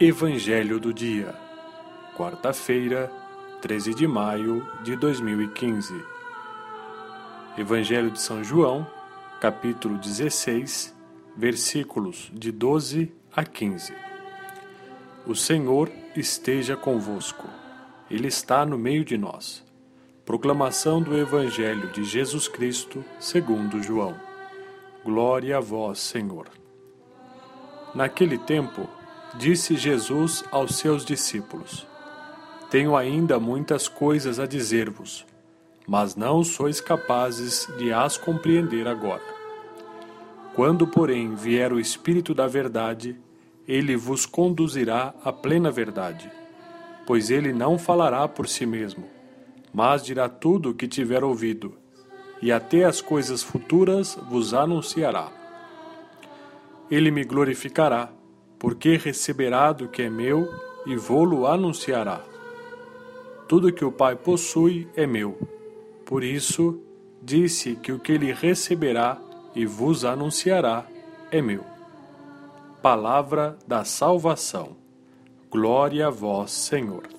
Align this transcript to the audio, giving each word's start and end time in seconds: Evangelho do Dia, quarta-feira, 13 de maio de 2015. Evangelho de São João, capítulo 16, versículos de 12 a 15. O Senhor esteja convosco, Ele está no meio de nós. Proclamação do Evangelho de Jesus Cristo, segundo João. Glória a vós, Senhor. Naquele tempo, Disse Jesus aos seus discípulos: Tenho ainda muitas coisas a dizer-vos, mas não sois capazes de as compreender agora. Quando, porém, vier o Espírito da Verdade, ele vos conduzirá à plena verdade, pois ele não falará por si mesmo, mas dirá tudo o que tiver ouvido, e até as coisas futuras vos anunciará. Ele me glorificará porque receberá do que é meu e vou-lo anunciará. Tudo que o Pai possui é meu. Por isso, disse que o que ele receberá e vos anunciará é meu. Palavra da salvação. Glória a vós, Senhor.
Evangelho 0.00 0.78
do 0.78 0.94
Dia, 0.94 1.34
quarta-feira, 2.16 3.10
13 3.60 3.94
de 3.94 4.06
maio 4.06 4.64
de 4.84 4.94
2015. 4.94 5.92
Evangelho 7.58 8.08
de 8.08 8.20
São 8.20 8.44
João, 8.44 8.86
capítulo 9.40 9.98
16, 9.98 10.94
versículos 11.36 12.30
de 12.32 12.52
12 12.52 13.12
a 13.34 13.44
15. 13.44 13.92
O 15.26 15.34
Senhor 15.34 15.90
esteja 16.14 16.76
convosco, 16.76 17.48
Ele 18.08 18.28
está 18.28 18.64
no 18.64 18.78
meio 18.78 19.04
de 19.04 19.18
nós. 19.18 19.64
Proclamação 20.24 21.02
do 21.02 21.18
Evangelho 21.18 21.90
de 21.90 22.04
Jesus 22.04 22.46
Cristo, 22.46 23.04
segundo 23.18 23.82
João. 23.82 24.14
Glória 25.04 25.56
a 25.56 25.60
vós, 25.60 25.98
Senhor. 25.98 26.46
Naquele 27.96 28.38
tempo, 28.38 28.88
Disse 29.36 29.76
Jesus 29.76 30.42
aos 30.50 30.76
seus 30.76 31.04
discípulos: 31.04 31.86
Tenho 32.70 32.96
ainda 32.96 33.38
muitas 33.38 33.86
coisas 33.86 34.38
a 34.38 34.46
dizer-vos, 34.46 35.26
mas 35.86 36.16
não 36.16 36.42
sois 36.42 36.80
capazes 36.80 37.68
de 37.76 37.92
as 37.92 38.16
compreender 38.16 38.88
agora. 38.88 39.22
Quando, 40.54 40.86
porém, 40.86 41.34
vier 41.34 41.72
o 41.72 41.78
Espírito 41.78 42.34
da 42.34 42.46
Verdade, 42.46 43.16
ele 43.66 43.96
vos 43.96 44.24
conduzirá 44.24 45.14
à 45.22 45.30
plena 45.30 45.70
verdade, 45.70 46.32
pois 47.06 47.30
ele 47.30 47.52
não 47.52 47.78
falará 47.78 48.26
por 48.26 48.48
si 48.48 48.64
mesmo, 48.64 49.04
mas 49.72 50.02
dirá 50.02 50.26
tudo 50.26 50.70
o 50.70 50.74
que 50.74 50.88
tiver 50.88 51.22
ouvido, 51.22 51.76
e 52.40 52.50
até 52.50 52.84
as 52.84 53.02
coisas 53.02 53.42
futuras 53.42 54.18
vos 54.28 54.54
anunciará. 54.54 55.30
Ele 56.90 57.10
me 57.10 57.24
glorificará 57.24 58.10
porque 58.58 58.96
receberá 58.96 59.72
do 59.72 59.88
que 59.88 60.02
é 60.02 60.10
meu 60.10 60.48
e 60.86 60.96
vou-lo 60.96 61.46
anunciará. 61.46 62.22
Tudo 63.46 63.72
que 63.72 63.84
o 63.84 63.92
Pai 63.92 64.16
possui 64.16 64.88
é 64.96 65.06
meu. 65.06 65.38
Por 66.04 66.24
isso, 66.24 66.80
disse 67.22 67.76
que 67.76 67.92
o 67.92 67.98
que 67.98 68.12
ele 68.12 68.32
receberá 68.32 69.18
e 69.54 69.64
vos 69.66 70.04
anunciará 70.04 70.86
é 71.30 71.40
meu. 71.40 71.64
Palavra 72.82 73.58
da 73.66 73.84
salvação. 73.84 74.76
Glória 75.50 76.06
a 76.06 76.10
vós, 76.10 76.50
Senhor. 76.50 77.17